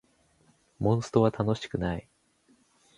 [0.79, 2.07] モンストは楽しくない